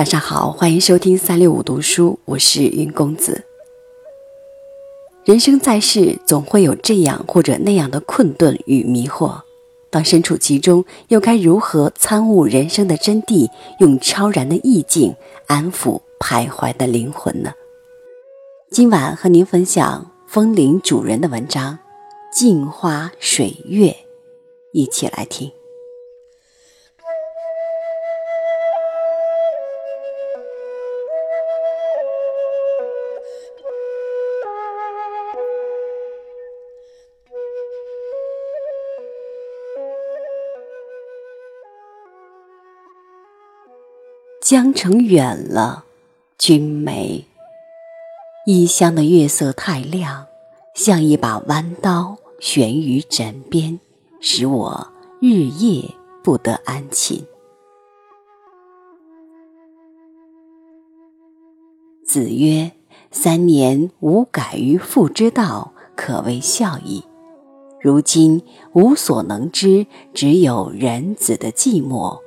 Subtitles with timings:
[0.00, 3.44] 晚上好，欢迎收听三六五读书，我是云公子。
[5.26, 9.42] 人生在世，总会有这样或者那样的困顿与迷惑。
[9.90, 15.14] 当身处其中，又该如何参悟人生的真谛，用超然的意境
[15.46, 17.52] 安抚徘徊的灵魂呢？
[18.70, 21.74] 今晚和您分享风铃主人的文章
[22.34, 23.88] 《镜花水月》，
[24.72, 25.52] 一起来听。
[44.50, 45.84] 江城远了，
[46.36, 47.24] 君眉。
[48.44, 50.26] 异乡的月色太亮，
[50.74, 53.78] 像一把弯刀悬于枕边，
[54.18, 54.88] 使我
[55.20, 57.24] 日夜不得安寝。
[62.04, 62.72] 子曰
[63.12, 67.04] ：“三年无改于父之道，可谓孝矣。”
[67.80, 68.42] 如今
[68.72, 72.18] 无所能知，只有人子的寂寞。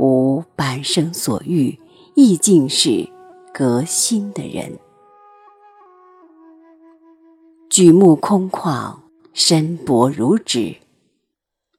[0.00, 1.78] 无半生所遇，
[2.14, 3.06] 亦尽是
[3.52, 4.78] 革新的人。
[7.68, 8.96] 举目空旷，
[9.34, 10.74] 身薄如纸。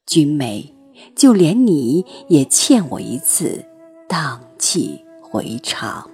[0.06, 0.72] 君美，
[1.16, 3.64] 就连你也欠我一次
[4.06, 6.08] 荡气回肠。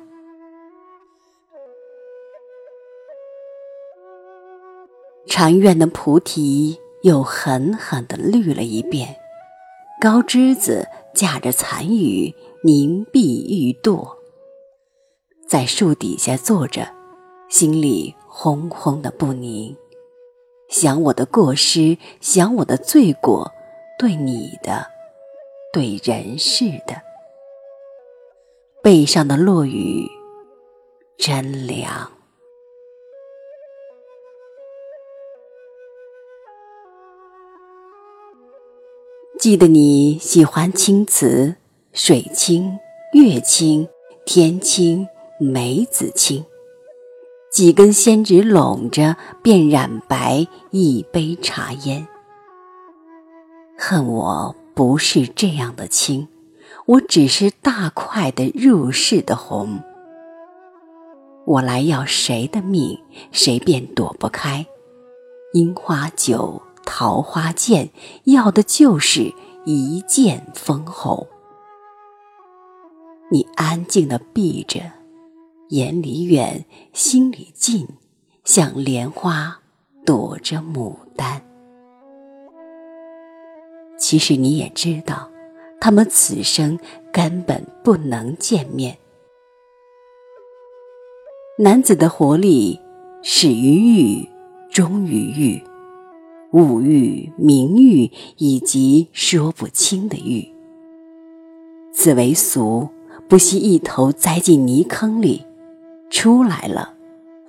[5.26, 9.14] 禅院的菩提又狠狠地绿了一遍，
[10.00, 10.88] 高枝子。
[11.18, 14.08] 驾着残雨，凝碧欲堕，
[15.48, 16.88] 在树底下坐着，
[17.48, 19.76] 心里轰轰的不宁，
[20.68, 23.50] 想我的过失，想我的罪过，
[23.98, 24.86] 对你的，
[25.72, 27.02] 对人世的。
[28.80, 30.08] 背上的落雨
[31.16, 32.17] 真凉。
[39.38, 41.54] 记得你喜欢青瓷，
[41.92, 42.76] 水清、
[43.12, 43.88] 月清、
[44.26, 45.06] 天清、
[45.38, 46.44] 梅子清，
[47.52, 52.04] 几根仙纸拢着便染白一杯茶烟。
[53.78, 56.26] 恨我不是这样的青，
[56.86, 59.78] 我只是大块的入世的红。
[61.46, 62.98] 我来要谁的命，
[63.30, 64.66] 谁便躲不开。
[65.52, 66.60] 樱花酒。
[66.90, 67.90] 桃花剑，
[68.24, 69.34] 要的就是
[69.66, 71.28] 一剑封喉。
[73.30, 74.80] 你安静的闭着，
[75.68, 77.86] 眼里远，心里近，
[78.42, 79.60] 像莲花
[80.06, 81.42] 躲着牡丹。
[83.98, 85.30] 其实你也知道，
[85.78, 86.78] 他们此生
[87.12, 88.96] 根本不能见面。
[91.58, 92.80] 男子的活力
[93.22, 94.28] 始于欲，
[94.70, 95.62] 终于欲。
[96.52, 100.48] 物欲、名欲以及说不清的欲，
[101.92, 102.88] 此为俗，
[103.28, 105.44] 不惜一头栽进泥坑里，
[106.08, 106.94] 出来了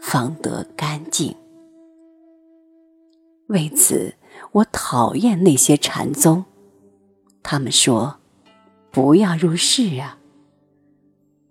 [0.02, 1.34] 方得干净。
[3.48, 4.16] 为此，
[4.52, 6.44] 我讨厌那些禅宗。
[7.42, 8.18] 他们说
[8.92, 10.20] ：“不要入世啊！”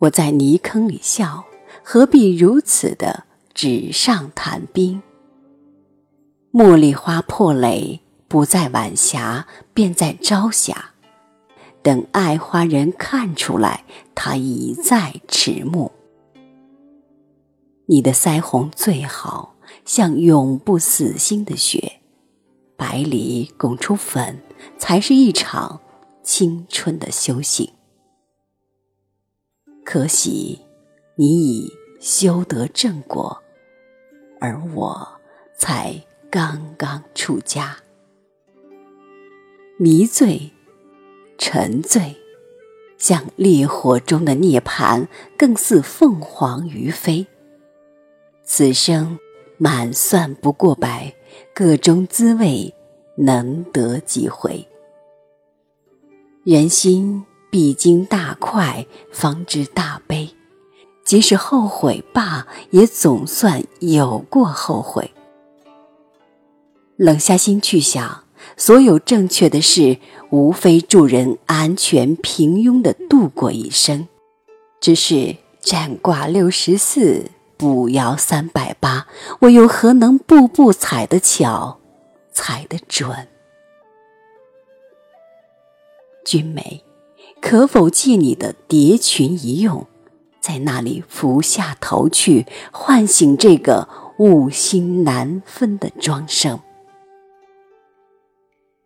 [0.00, 1.44] 我在泥坑里笑，
[1.82, 5.02] 何必如此的纸上谈兵？
[6.58, 10.90] 茉莉花破蕾，不在晚霞，便在朝霞。
[11.84, 15.92] 等爱花人看出来，他已在迟暮。
[17.86, 19.54] 你的腮红最好，
[19.84, 22.00] 像永不死心的雪，
[22.76, 24.40] 白里拱出粉，
[24.76, 25.80] 才是一场
[26.24, 27.72] 青春的修行。
[29.84, 30.58] 可惜，
[31.14, 33.40] 你已修得正果，
[34.40, 35.08] 而我
[35.56, 36.04] 才。
[36.30, 37.78] 刚刚出家，
[39.78, 40.52] 迷醉、
[41.38, 42.14] 沉醉，
[42.98, 45.06] 像烈火中的涅槃，
[45.38, 47.26] 更似凤凰于飞。
[48.44, 49.18] 此生
[49.56, 51.14] 满算不过百，
[51.54, 52.74] 各中滋味
[53.16, 54.68] 能得几回？
[56.44, 60.28] 人心必经大快，方知大悲。
[61.06, 65.10] 即使后悔罢，也总算有过后悔。
[66.98, 68.24] 冷下心去想，
[68.56, 69.98] 所有正确的事，
[70.30, 74.08] 无非助人安全平庸的度过一生。
[74.80, 79.06] 只是占卦六十四，卜爻三百八，
[79.42, 81.78] 我又何能步步踩得巧，
[82.32, 83.28] 踩得准？
[86.24, 86.82] 君美，
[87.40, 89.86] 可否借你的蝶裙一用，
[90.40, 96.58] 在那里俯下头去，唤醒这个物心难分的庄生。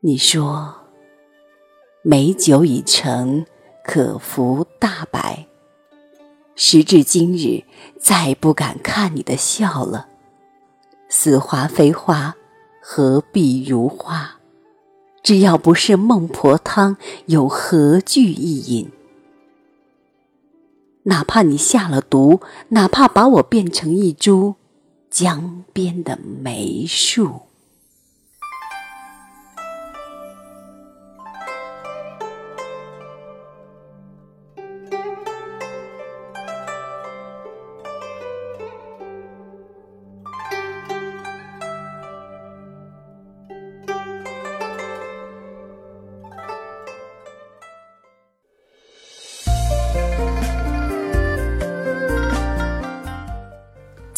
[0.04, 0.75] 你说，
[2.02, 3.46] 美酒已成，
[3.84, 5.46] 可服大白。
[6.56, 7.62] 时至今日，
[8.00, 10.08] 再不敢看你的笑了。
[11.08, 12.34] 似花非花，
[12.81, 14.40] 何必如花？
[15.22, 16.96] 只要不是孟婆汤，
[17.26, 18.90] 有何惧一饮？
[21.04, 22.40] 哪怕你下了毒，
[22.70, 24.56] 哪怕把我变成一株
[25.08, 27.43] 江边的梅树。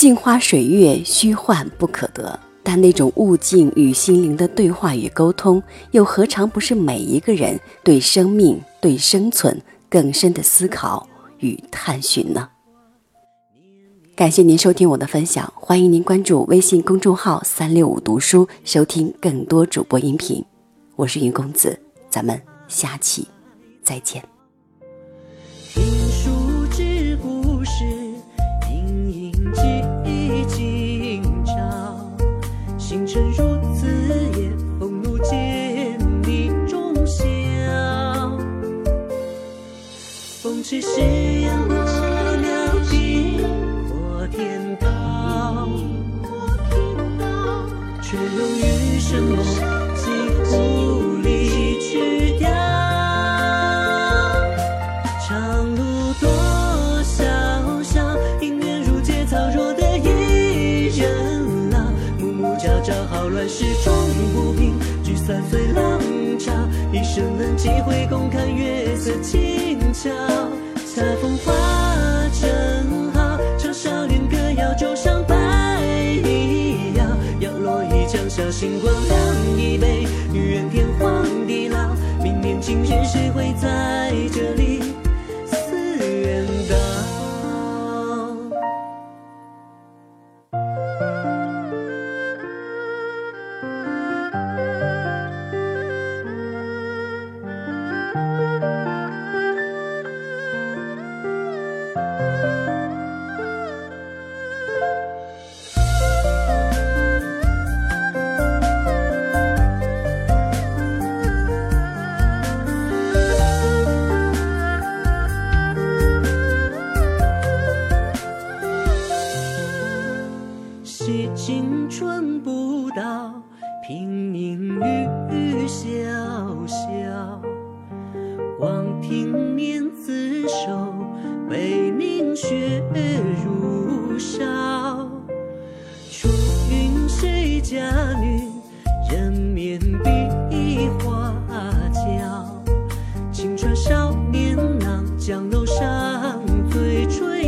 [0.05, 2.39] 镜花水月，虚幻不可得。
[2.63, 5.63] 但那种物境与心灵的对话与沟通，
[5.93, 9.59] 又何尝不是每一个人对生命、对生存
[9.89, 11.09] 更深的思考
[11.39, 12.51] 与探寻呢？
[14.15, 20.45] 感谢您收听我的分享，欢迎您关注微信公众号“三六五读书”，收听更多主播音频。
[20.97, 21.81] 我是云公子，
[22.11, 23.27] 咱们下期
[23.83, 24.34] 再见。
[63.55, 63.95] 好乱世终
[64.35, 64.75] 不平，
[65.05, 66.01] 聚散随浪
[66.39, 66.53] 潮。
[66.93, 70.11] 一生能几回，共看月色轻巧。
[70.85, 71.53] 恰风花
[72.41, 75.35] 正好，唱少年歌谣，酒上白
[76.25, 77.05] 衣摇，
[77.41, 79.19] 摇落一江小星光亮
[79.57, 81.95] 一杯，愿天荒地老。
[82.23, 84.54] 明年今日，谁会在这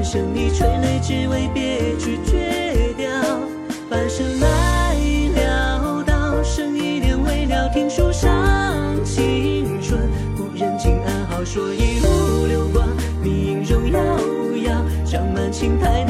[0.00, 3.06] 谣，欢声里垂泪，只为别去绝掉。
[3.90, 4.96] 半生来
[5.36, 10.00] 潦倒，剩一念未了，听书上青春。
[10.34, 11.44] 故人今安好？
[11.44, 12.88] 说一路流光，
[13.22, 14.00] 你影容遥
[14.64, 16.09] 遥，长满青苔。